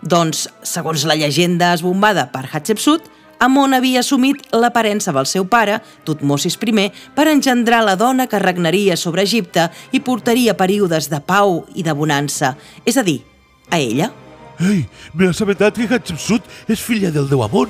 Doncs, 0.02 0.46
segons 0.62 1.06
la 1.08 1.16
llegenda 1.16 1.72
esbombada 1.72 2.28
per 2.32 2.44
Hatshepsut, 2.52 3.08
Amon 3.40 3.75
havia 3.76 4.00
assumit 4.00 4.44
l'aparença 4.52 5.12
del 5.12 5.26
seu 5.28 5.46
pare, 5.48 5.80
Tutmosis 6.04 6.56
I, 6.56 6.90
per 7.14 7.28
engendrar 7.28 7.82
la 7.84 7.96
dona 7.96 8.26
que 8.26 8.38
regnaria 8.38 8.96
sobre 8.96 9.22
Egipte 9.22 9.70
i 9.92 10.00
portaria 10.00 10.56
períodes 10.56 11.08
de 11.08 11.20
pau 11.20 11.66
i 11.75 11.82
de 11.82 11.92
bonança, 11.92 12.56
és 12.84 12.96
a 12.96 13.02
dir, 13.02 13.22
a 13.70 13.78
ella. 13.78 14.12
Ei, 14.60 14.86
m'he 15.12 15.28
assabentat 15.28 15.76
que 15.76 15.88
Hatshepsut 15.88 16.44
és 16.68 16.80
filla 16.80 17.10
del 17.10 17.28
déu 17.28 17.42
Amon. 17.44 17.68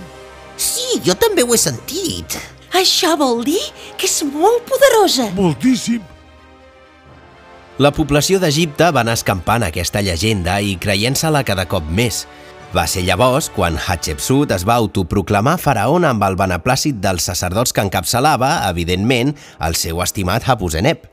Sí, 0.56 1.02
jo 1.04 1.14
també 1.14 1.42
ho 1.42 1.54
he 1.54 1.58
sentit. 1.58 2.55
Això 2.76 3.14
vol 3.16 3.40
dir 3.46 3.62
que 3.96 4.04
és 4.08 4.20
molt 4.28 4.66
poderosa. 4.68 5.30
Moltíssim. 5.36 6.02
La 7.80 7.92
població 7.92 8.40
d'Egipte 8.40 8.88
va 8.92 9.02
anar 9.04 9.14
escampant 9.16 9.64
aquesta 9.64 10.02
llegenda 10.04 10.58
i 10.64 10.76
creient-se-la 10.80 11.42
cada 11.44 11.66
cop 11.68 11.88
més. 11.92 12.24
Va 12.76 12.86
ser 12.90 13.04
llavors 13.06 13.48
quan 13.52 13.76
Hatshepsut 13.80 14.52
es 14.56 14.64
va 14.68 14.76
autoproclamar 14.80 15.58
faraona 15.62 16.10
amb 16.12 16.24
el 16.26 16.36
beneplàcit 16.36 16.98
dels 17.00 17.28
sacerdots 17.30 17.72
que 17.72 17.84
encapçalava, 17.84 18.66
evidentment, 18.68 19.34
el 19.64 19.76
seu 19.78 20.00
estimat 20.04 20.44
Hapuzenep. 20.48 21.06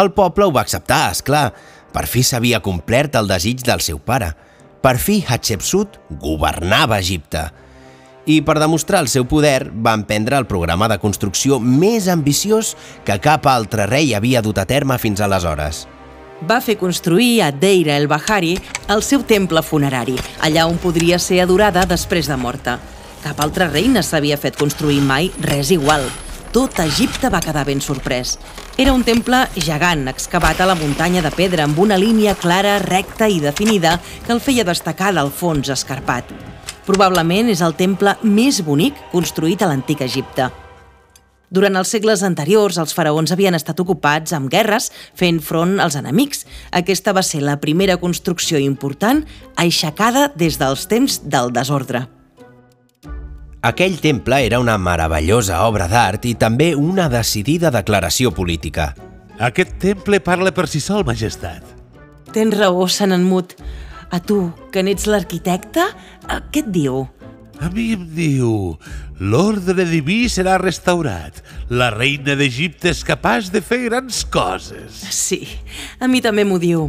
El 0.00 0.12
poble 0.16 0.46
ho 0.46 0.54
va 0.54 0.64
acceptar, 0.64 1.10
és 1.10 1.22
clar. 1.26 1.50
Per 1.90 2.06
fi 2.06 2.22
s'havia 2.22 2.62
complert 2.62 3.18
el 3.18 3.30
desig 3.30 3.62
del 3.66 3.82
seu 3.82 3.98
pare. 3.98 4.32
Per 4.80 4.96
fi 4.98 5.20
Hatshepsut 5.26 5.98
governava 6.22 6.98
Egipte. 7.02 7.48
I 8.26 8.40
per 8.44 8.58
demostrar 8.60 9.00
el 9.04 9.08
seu 9.08 9.24
poder, 9.28 9.70
va 9.70 9.94
emprendre 9.96 10.36
el 10.36 10.48
programa 10.50 10.88
de 10.88 10.98
construcció 11.00 11.60
més 11.60 12.08
ambiciós 12.08 12.74
que 13.04 13.20
cap 13.22 13.48
altre 13.48 13.86
rei 13.88 14.14
havia 14.14 14.42
dut 14.44 14.60
a 14.60 14.68
terme 14.68 14.98
fins 14.98 15.24
aleshores 15.24 15.86
va 16.48 16.60
fer 16.64 16.76
construir 16.80 17.42
a 17.42 17.50
Deira 17.52 17.96
el 17.96 18.08
Bahari 18.08 18.54
el 18.88 19.02
seu 19.04 19.24
temple 19.28 19.62
funerari, 19.62 20.16
allà 20.40 20.66
on 20.68 20.78
podria 20.80 21.18
ser 21.18 21.40
adorada 21.42 21.84
després 21.86 22.30
de 22.30 22.36
morta. 22.40 22.78
Cap 23.20 23.40
altra 23.44 23.68
reina 23.68 24.02
s'havia 24.02 24.40
fet 24.40 24.56
construir 24.56 25.00
mai 25.04 25.30
res 25.44 25.70
igual. 25.70 26.06
Tot 26.50 26.80
Egipte 26.82 27.28
va 27.30 27.42
quedar 27.44 27.66
ben 27.68 27.82
sorprès. 27.84 28.38
Era 28.80 28.94
un 28.96 29.04
temple 29.04 29.44
gegant, 29.54 30.08
excavat 30.10 30.60
a 30.60 30.66
la 30.66 30.74
muntanya 30.74 31.22
de 31.22 31.30
pedra 31.30 31.68
amb 31.68 31.78
una 31.78 31.98
línia 32.00 32.34
clara, 32.34 32.78
recta 32.82 33.28
i 33.28 33.38
definida 33.38 33.98
que 34.26 34.32
el 34.32 34.40
feia 34.40 34.64
destacar 34.64 35.12
del 35.14 35.30
fons 35.30 35.70
escarpat. 35.70 36.32
Probablement 36.90 37.46
és 37.52 37.60
el 37.62 37.76
temple 37.78 38.16
més 38.26 38.56
bonic 38.66 38.96
construït 39.12 39.60
a 39.62 39.68
l'antic 39.70 40.00
Egipte. 40.02 40.48
Durant 41.54 41.76
els 41.78 41.90
segles 41.94 42.24
anteriors, 42.26 42.78
els 42.82 42.94
faraons 42.94 43.30
havien 43.30 43.54
estat 43.54 43.78
ocupats 43.82 44.34
amb 44.34 44.50
guerres 44.50 44.88
fent 45.18 45.38
front 45.38 45.76
als 45.82 45.94
enemics. 45.98 46.42
Aquesta 46.74 47.14
va 47.14 47.22
ser 47.22 47.44
la 47.46 47.60
primera 47.62 47.94
construcció 48.02 48.58
important 48.58 49.22
aixecada 49.54 50.32
des 50.34 50.58
dels 50.58 50.88
temps 50.90 51.20
del 51.22 51.52
desordre. 51.54 52.08
Aquell 53.62 54.00
temple 54.02 54.40
era 54.48 54.58
una 54.58 54.74
meravellosa 54.78 55.60
obra 55.68 55.86
d'art 55.86 56.26
i 56.26 56.34
també 56.34 56.72
una 56.74 57.06
decidida 57.12 57.70
declaració 57.70 58.34
política. 58.34 58.96
Aquest 59.38 59.78
temple 59.78 60.18
parla 60.18 60.50
per 60.50 60.66
si 60.66 60.82
sol, 60.82 61.06
majestat. 61.06 61.62
Tens 62.34 62.58
raó, 62.58 62.88
Sant 62.88 63.14
Enmut. 63.14 63.54
A 64.10 64.18
tu, 64.18 64.48
que 64.74 64.82
n'ets 64.82 65.06
l'arquitecte, 65.06 65.84
què 66.52 66.62
et 66.62 66.70
diu? 66.70 67.08
A 67.60 67.68
mi 67.68 67.90
em 67.92 68.06
diu, 68.16 68.50
l'ordre 69.20 69.84
diví 69.84 70.22
serà 70.32 70.54
restaurat. 70.62 71.42
La 71.68 71.90
reina 71.92 72.32
d'Egipte 72.38 72.88
és 72.88 73.02
capaç 73.04 73.50
de 73.52 73.60
fer 73.60 73.82
grans 73.84 74.22
coses. 74.32 75.02
Sí, 75.12 75.42
a 76.00 76.08
mi 76.08 76.22
també 76.24 76.46
m'ho 76.48 76.56
diu. 76.62 76.86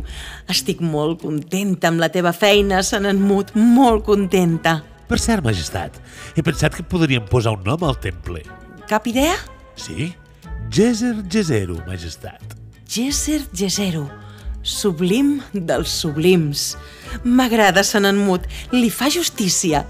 Estic 0.51 0.79
molt 0.79 1.25
contenta 1.25 1.91
amb 1.91 2.00
la 2.00 2.07
teva 2.13 2.31
feina, 2.31 2.79
Sant 2.88 3.10
Enmut, 3.10 3.51
molt 3.57 4.05
contenta. 4.07 4.79
Per 5.12 5.19
cert, 5.19 5.43
majestat, 5.43 6.00
he 6.39 6.45
pensat 6.45 6.77
que 6.77 6.88
podríem 6.88 7.27
posar 7.27 7.57
un 7.57 7.65
nom 7.67 7.83
al 7.83 8.00
temple. 8.00 8.45
Cap 8.88 9.12
idea? 9.12 9.36
Sí? 9.75 10.13
Geser 10.71 11.17
Gesero, 11.27 11.81
majestat. 11.83 12.55
Gesser 12.88 13.41
Gesero, 13.51 14.05
sublim 14.63 15.41
dels 15.51 15.91
sublims. 16.00 16.77
M'agrada, 17.23 17.83
Sant 17.83 18.07
Enmut, 18.09 18.47
li 18.73 18.89
fa 18.89 19.09
justícia. 19.13 19.85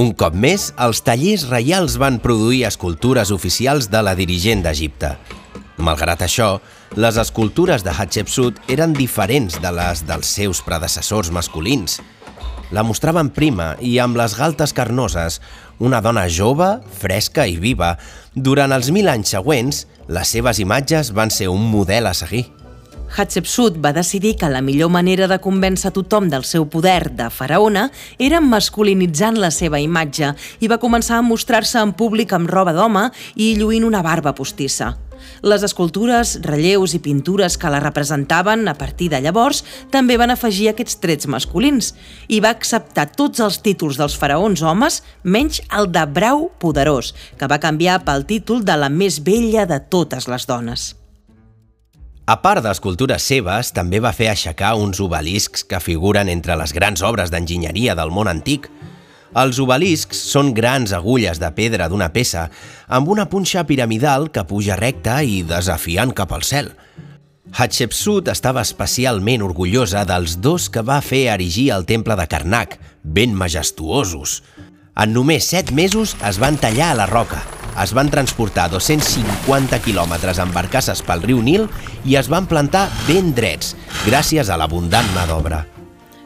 Un 0.00 0.14
cop 0.16 0.32
més, 0.32 0.70
els 0.80 1.02
tallers 1.04 1.44
reials 1.50 1.98
van 2.00 2.16
produir 2.22 2.64
escultures 2.64 3.30
oficials 3.34 3.90
de 3.92 4.00
la 4.00 4.14
dirigent 4.16 4.64
d'Egipte. 4.64 5.12
Malgrat 5.82 6.24
això, 6.24 6.56
les 6.96 7.18
escultures 7.20 7.84
de 7.84 7.92
Hatshepsut 7.92 8.58
eren 8.72 8.92
diferents 8.96 9.58
de 9.60 9.70
les 9.72 10.02
dels 10.08 10.32
seus 10.38 10.62
predecessors 10.64 11.30
masculins. 11.32 12.00
La 12.72 12.84
mostraven 12.88 13.28
prima 13.36 13.74
i 13.84 13.98
amb 14.00 14.16
les 14.16 14.32
galtes 14.38 14.72
carnoses, 14.72 15.40
una 15.78 16.00
dona 16.00 16.24
jove, 16.28 16.78
fresca 17.00 17.44
i 17.44 17.58
viva. 17.60 17.98
Durant 18.32 18.72
els 18.72 18.88
mil 18.96 19.12
anys 19.12 19.34
següents, 19.36 19.84
les 20.08 20.32
seves 20.36 20.60
imatges 20.62 21.12
van 21.12 21.28
ser 21.28 21.50
un 21.52 21.68
model 21.68 22.08
a 22.08 22.14
seguir. 22.16 22.46
Hatshepsut 23.12 23.76
va 23.84 23.92
decidir 23.92 24.36
que 24.40 24.48
la 24.48 24.62
millor 24.64 24.88
manera 24.88 25.26
de 25.28 25.36
convèncer 25.44 25.90
tothom 25.92 26.30
del 26.32 26.46
seu 26.48 26.64
poder 26.72 27.10
de 27.12 27.28
faraona 27.28 27.90
era 28.18 28.40
masculinitzant 28.40 29.36
la 29.36 29.50
seva 29.52 29.80
imatge 29.82 30.30
i 30.64 30.70
va 30.72 30.80
començar 30.80 31.18
a 31.20 31.26
mostrar-se 31.26 31.76
en 31.82 31.92
públic 31.92 32.32
amb 32.32 32.48
roba 32.48 32.72
d'home 32.72 33.10
i 33.36 33.52
lluint 33.58 33.84
una 33.84 34.00
barba 34.00 34.32
postissa. 34.32 34.94
Les 35.44 35.62
escultures, 35.62 36.38
relleus 36.42 36.96
i 36.96 37.02
pintures 37.04 37.58
que 37.60 37.70
la 37.70 37.82
representaven 37.84 38.64
a 38.68 38.74
partir 38.80 39.10
de 39.12 39.20
llavors 39.20 39.60
també 39.92 40.16
van 40.16 40.32
afegir 40.32 40.70
aquests 40.70 40.98
trets 41.04 41.28
masculins 41.28 41.92
i 42.32 42.40
va 42.40 42.54
acceptar 42.56 43.10
tots 43.12 43.44
els 43.44 43.60
títols 43.62 44.00
dels 44.00 44.16
faraons 44.18 44.64
homes 44.64 45.02
menys 45.22 45.60
el 45.68 45.92
de 45.92 46.06
brau 46.08 46.48
poderós, 46.58 47.12
que 47.36 47.46
va 47.46 47.60
canviar 47.60 48.00
pel 48.08 48.26
títol 48.26 48.64
de 48.64 48.80
la 48.80 48.88
més 48.88 49.20
vella 49.22 49.68
de 49.68 49.82
totes 49.92 50.32
les 50.32 50.48
dones. 50.48 51.01
A 52.22 52.36
part 52.38 52.62
d'escultures 52.62 53.24
seves, 53.26 53.72
també 53.74 53.98
va 53.98 54.12
fer 54.14 54.28
aixecar 54.30 54.76
uns 54.78 55.00
obeliscs 55.02 55.64
que 55.66 55.80
figuren 55.82 56.28
entre 56.30 56.54
les 56.54 56.70
grans 56.72 57.02
obres 57.02 57.32
d'enginyeria 57.34 57.96
del 57.98 58.12
món 58.14 58.30
antic. 58.30 58.68
Els 59.34 59.58
obeliscs 59.58 60.20
són 60.30 60.52
grans 60.54 60.92
agulles 60.94 61.40
de 61.42 61.50
pedra 61.56 61.88
d'una 61.90 62.12
peça, 62.14 62.44
amb 62.86 63.10
una 63.10 63.26
punxa 63.26 63.64
piramidal 63.66 64.28
que 64.30 64.44
puja 64.46 64.76
recta 64.78 65.18
i 65.26 65.40
desafiant 65.42 66.12
cap 66.14 66.30
al 66.36 66.46
cel. 66.46 66.70
Hatshepsut 67.52 68.30
estava 68.30 68.62
especialment 68.62 69.42
orgullosa 69.42 70.04
dels 70.06 70.36
dos 70.38 70.68
que 70.70 70.84
va 70.86 71.00
fer 71.02 71.24
erigir 71.32 71.72
el 71.74 71.88
temple 71.90 72.14
de 72.20 72.28
Karnak, 72.30 72.78
ben 73.02 73.34
majestuosos. 73.34 74.44
En 74.94 75.10
només 75.10 75.50
set 75.50 75.74
mesos 75.74 76.14
es 76.22 76.38
van 76.38 76.60
tallar 76.60 76.92
a 76.92 77.00
la 77.02 77.08
roca, 77.10 77.42
es 77.80 77.92
van 77.96 78.10
transportar 78.12 78.68
250 78.72 79.80
quilòmetres 79.84 80.40
amb 80.42 80.54
barcasses 80.56 81.00
pel 81.06 81.24
riu 81.24 81.42
Nil 81.42 81.68
i 82.04 82.18
es 82.20 82.28
van 82.32 82.48
plantar 82.50 82.88
ben 83.08 83.32
drets, 83.36 83.76
gràcies 84.06 84.52
a 84.52 84.58
l'abundant 84.60 85.08
mà 85.16 85.28
d'obra. 85.30 85.64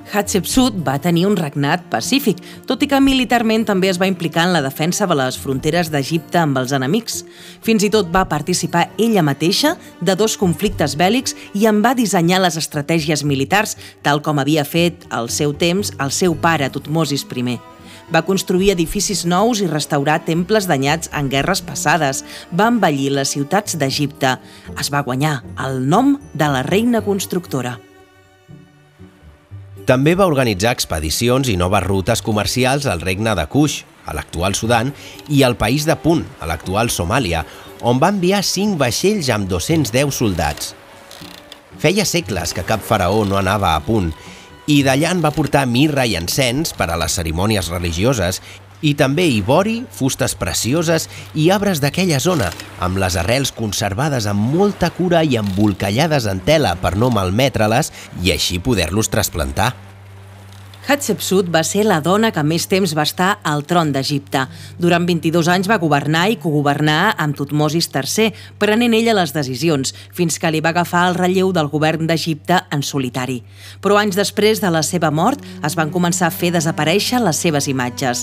Hatshepsut 0.07 0.77
va 0.87 1.01
tenir 1.03 1.25
un 1.27 1.35
regnat 1.37 1.83
pacífic, 1.91 2.39
tot 2.67 2.83
i 2.83 2.89
que 2.91 3.01
militarment 3.03 3.65
també 3.67 3.91
es 3.91 3.99
va 3.99 4.07
implicar 4.07 4.47
en 4.47 4.55
la 4.55 4.63
defensa 4.63 5.07
de 5.11 5.17
les 5.19 5.39
fronteres 5.43 5.91
d'Egipte 5.91 6.39
amb 6.39 6.61
els 6.63 6.75
enemics. 6.77 7.25
Fins 7.67 7.83
i 7.83 7.91
tot 7.91 8.13
va 8.15 8.27
participar 8.31 8.87
ella 9.03 9.27
mateixa 9.27 9.75
de 10.01 10.15
dos 10.15 10.39
conflictes 10.39 10.95
bèl·lics 10.99 11.35
i 11.59 11.67
en 11.67 11.83
va 11.83 11.97
dissenyar 11.99 12.41
les 12.45 12.59
estratègies 12.61 13.25
militars, 13.27 13.77
tal 14.07 14.23
com 14.23 14.39
havia 14.39 14.65
fet 14.65 15.09
al 15.11 15.31
seu 15.31 15.55
temps 15.55 15.91
el 15.99 16.15
seu 16.15 16.39
pare 16.39 16.71
Tutmosis 16.71 17.27
I. 17.27 17.59
Va 18.13 18.23
construir 18.23 18.71
edificis 18.71 19.25
nous 19.27 19.61
i 19.63 19.67
restaurar 19.71 20.21
temples 20.27 20.69
danyats 20.71 21.11
en 21.17 21.31
guerres 21.33 21.63
passades. 21.67 22.23
Va 22.55 22.69
embellir 22.71 23.11
les 23.17 23.33
ciutats 23.35 23.75
d'Egipte. 23.79 24.37
Es 24.79 24.93
va 24.95 25.03
guanyar 25.03 25.41
el 25.67 25.83
nom 25.91 26.15
de 26.35 26.51
la 26.53 26.63
reina 26.67 27.03
constructora. 27.03 27.77
També 29.87 30.17
va 30.19 30.27
organitzar 30.27 30.73
expedicions 30.75 31.47
i 31.51 31.57
noves 31.59 31.85
rutes 31.87 32.23
comercials 32.23 32.87
al 32.91 33.03
regne 33.03 33.35
de 33.39 33.45
Kush, 33.47 33.85
a 34.07 34.15
l'actual 34.15 34.55
Sudan, 34.59 34.93
i 35.31 35.43
al 35.43 35.55
país 35.59 35.87
de 35.87 35.95
Punt, 35.99 36.25
a 36.43 36.47
l'actual 36.51 36.91
Somàlia, 36.91 37.45
on 37.87 38.01
va 38.03 38.11
enviar 38.15 38.43
cinc 38.47 38.79
vaixells 38.81 39.31
amb 39.31 39.51
210 39.51 40.15
soldats. 40.15 40.75
Feia 41.79 42.07
segles 42.09 42.55
que 42.57 42.65
cap 42.67 42.83
faraó 42.83 43.25
no 43.29 43.39
anava 43.39 43.75
a 43.75 43.83
Punt 43.85 44.11
i 44.67 44.83
d'allà 44.83 45.13
en 45.15 45.21
va 45.23 45.31
portar 45.35 45.67
mirra 45.71 46.07
i 46.07 46.17
encens 46.19 46.73
per 46.75 46.89
a 46.91 46.97
les 46.99 47.15
cerimònies 47.19 47.71
religioses 47.71 48.41
i 48.85 48.93
també 48.99 49.25
ivori, 49.31 49.79
fustes 49.95 50.35
precioses 50.37 51.07
i 51.35 51.49
arbres 51.55 51.81
d'aquella 51.81 52.19
zona, 52.21 52.51
amb 52.83 53.01
les 53.01 53.17
arrels 53.17 53.55
conservades 53.57 54.27
amb 54.29 54.53
molta 54.57 54.91
cura 54.93 55.23
i 55.25 55.39
embolcallades 55.41 56.29
en 56.29 56.43
tela 56.45 56.75
per 56.83 56.97
no 56.99 57.11
malmetre-les 57.15 57.93
i 58.23 58.35
així 58.35 58.59
poder-los 58.61 59.11
trasplantar. 59.13 59.73
Hatshepsut 60.87 61.49
va 61.51 61.65
ser 61.67 61.83
la 61.83 61.97
dona 61.99 62.29
que 62.31 62.43
més 62.47 62.69
temps 62.71 62.93
va 62.95 63.03
estar 63.09 63.41
al 63.51 63.65
tron 63.67 63.89
d'Egipte. 63.91 64.45
Durant 64.79 65.03
22 65.09 65.49
anys 65.51 65.67
va 65.67 65.81
governar 65.83 66.29
i 66.31 66.37
cogovernar 66.39 67.17
amb 67.19 67.35
Tutmosis 67.35 67.89
III, 67.91 68.29
prenent 68.63 68.95
ella 68.95 69.17
les 69.19 69.33
decisions, 69.35 69.91
fins 70.15 70.39
que 70.39 70.53
li 70.55 70.61
va 70.63 70.71
agafar 70.71 71.09
el 71.09 71.19
relleu 71.19 71.51
del 71.51 71.73
govern 71.73 72.07
d'Egipte 72.07 72.61
en 72.71 72.87
solitari. 72.87 73.41
Però 73.83 73.99
anys 73.99 74.15
després 74.15 74.63
de 74.63 74.71
la 74.71 74.85
seva 74.87 75.11
mort 75.11 75.43
es 75.67 75.75
van 75.75 75.91
començar 75.91 76.29
a 76.31 76.37
fer 76.37 76.53
desaparèixer 76.55 77.19
les 77.25 77.43
seves 77.43 77.67
imatges. 77.67 78.23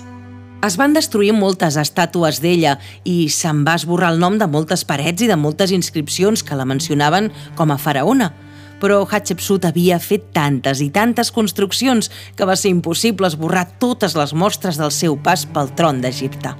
Es 0.63 0.79
van 0.79 0.96
destruir 0.96 1.34
moltes 1.36 1.75
estàtues 1.75 2.39
d'ella 2.39 2.77
i 3.03 3.27
se'n 3.27 3.65
va 3.67 3.75
esborrar 3.75 4.13
el 4.15 4.24
nom 4.24 4.39
de 4.39 4.48
moltes 4.48 4.88
parets 4.88 5.20
i 5.20 5.27
de 5.27 5.36
moltes 5.36 5.75
inscripcions 5.75 6.48
que 6.48 6.55
la 6.55 6.63
mencionaven 6.63 7.27
com 7.60 7.75
a 7.75 7.79
faraona 7.89 8.32
però 8.83 9.05
Hatshepsut 9.07 9.63
havia 9.69 9.95
fet 10.03 10.25
tantes 10.35 10.81
i 10.83 10.89
tantes 10.91 11.31
construccions 11.31 12.09
que 12.35 12.43
va 12.43 12.57
ser 12.59 12.73
impossible 12.73 13.29
esborrar 13.31 13.63
totes 13.79 14.17
les 14.19 14.35
mostres 14.35 14.75
del 14.81 14.91
seu 14.91 15.15
pas 15.15 15.45
pel 15.47 15.71
tron 15.77 16.03
d'Egipte. 16.03 16.51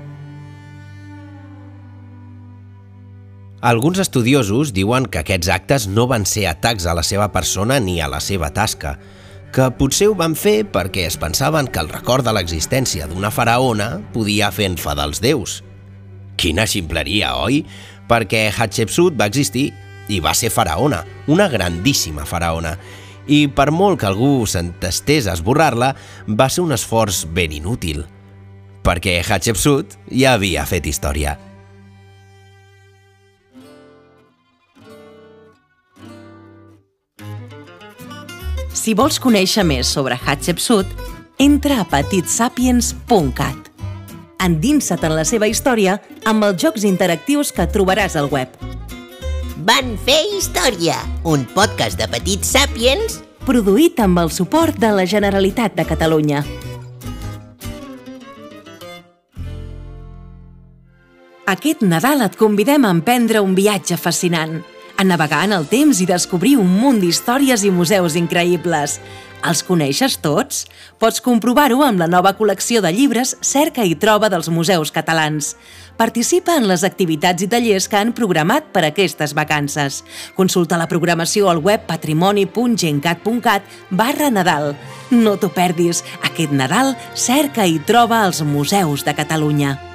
Alguns 3.64 4.00
estudiosos 4.04 4.72
diuen 4.76 5.06
que 5.08 5.20
aquests 5.22 5.52
actes 5.52 5.88
no 5.88 6.08
van 6.08 6.26
ser 6.28 6.50
atacs 6.50 6.88
a 6.88 6.96
la 6.96 7.04
seva 7.04 7.30
persona 7.32 7.82
ni 7.84 8.00
a 8.04 8.10
la 8.12 8.20
seva 8.24 8.50
tasca, 8.56 8.98
que 9.56 9.70
potser 9.78 10.10
ho 10.12 10.18
van 10.20 10.36
fer 10.40 10.64
perquè 10.68 11.06
es 11.08 11.20
pensaven 11.20 11.68
que 11.68 11.80
el 11.84 11.92
record 11.92 12.28
de 12.28 12.34
l'existència 12.36 13.08
d'una 13.08 13.32
faraona 13.32 14.02
podia 14.16 14.52
fer 14.52 14.72
enfadar 14.72 15.12
els 15.12 15.20
déus. 15.24 15.62
Quina 16.40 16.66
ximpleria, 16.68 17.36
oi? 17.44 17.66
Perquè 18.08 18.50
Hatshepsut 18.52 19.16
va 19.20 19.30
existir 19.32 19.70
i 20.12 20.20
va 20.24 20.34
ser 20.36 20.52
faraona, 20.52 21.04
una 21.28 21.48
grandíssima 21.52 22.26
faraona. 22.26 22.76
I 23.28 23.48
per 23.48 23.70
molt 23.72 24.02
que 24.02 24.10
algú 24.10 24.44
s'entestés 24.50 25.28
a 25.28 25.38
esborrar-la, 25.38 25.94
va 26.28 26.50
ser 26.50 26.66
un 26.66 26.76
esforç 26.76 27.24
ben 27.32 27.56
inútil, 27.56 28.04
perquè 28.84 29.22
Hatshepsut 29.24 29.98
ja 30.12 30.36
havia 30.36 30.68
fet 30.68 30.90
història. 30.92 31.38
Si 38.84 38.92
vols 38.98 39.16
conèixer 39.24 39.64
més 39.64 39.88
sobre 39.88 40.18
Hatshepsut, 40.20 40.90
entra 41.40 41.80
a 41.80 41.86
petitsapiens.cat. 41.88 43.70
Endinsa't 44.44 45.06
en 45.08 45.16
la 45.16 45.24
seva 45.24 45.48
història 45.48 46.02
amb 46.28 46.44
els 46.50 46.60
jocs 46.60 46.84
interactius 46.84 47.54
que 47.56 47.70
trobaràs 47.72 48.18
al 48.20 48.28
web. 48.34 48.52
Van 49.64 49.94
fer 50.04 50.18
història, 50.36 50.98
un 51.24 51.46
podcast 51.56 51.96
de 51.96 52.04
petits 52.12 52.50
sàpiens 52.52 53.14
produït 53.48 54.00
amb 54.04 54.20
el 54.20 54.32
suport 54.34 54.76
de 54.76 54.90
la 54.92 55.06
Generalitat 55.08 55.78
de 55.78 55.86
Catalunya. 55.88 56.42
Aquest 61.54 61.86
Nadal 61.88 62.26
et 62.26 62.36
convidem 62.36 62.84
a 62.84 62.92
emprendre 62.92 63.40
un 63.46 63.54
viatge 63.56 63.96
fascinant, 63.96 64.58
a 65.00 65.08
navegar 65.08 65.46
en 65.48 65.56
el 65.56 65.70
temps 65.72 66.02
i 66.04 66.10
descobrir 66.12 66.58
un 66.60 66.68
munt 66.68 67.00
d'històries 67.00 67.64
i 67.64 67.72
museus 67.72 68.18
increïbles. 68.20 68.98
Els 69.44 69.60
coneixes 69.68 70.16
tots? 70.24 70.64
Pots 71.02 71.20
comprovar-ho 71.24 71.82
amb 71.84 72.00
la 72.00 72.08
nova 72.08 72.32
col·lecció 72.38 72.80
de 72.84 72.94
llibres 72.96 73.36
Cerca 73.44 73.84
i 73.84 73.96
troba 74.00 74.30
dels 74.32 74.48
museus 74.48 74.92
catalans. 74.96 75.54
Participa 76.00 76.56
en 76.58 76.70
les 76.70 76.86
activitats 76.88 77.44
i 77.44 77.50
tallers 77.52 77.90
que 77.92 78.00
han 78.00 78.16
programat 78.16 78.72
per 78.74 78.86
aquestes 78.88 79.36
vacances. 79.36 80.02
Consulta 80.40 80.80
la 80.80 80.88
programació 80.88 81.52
al 81.52 81.60
web 81.60 81.84
patrimoni.gencat.cat 81.92 83.68
barra 83.92 84.32
Nadal. 84.32 84.74
No 85.12 85.36
t'ho 85.38 85.52
perdis. 85.54 86.06
Aquest 86.24 86.56
Nadal 86.56 86.96
cerca 87.14 87.68
i 87.68 87.82
troba 87.84 88.24
els 88.26 88.42
museus 88.48 89.04
de 89.04 89.14
Catalunya. 89.14 89.93